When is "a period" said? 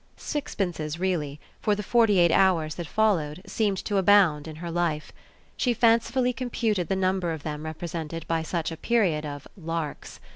8.71-9.27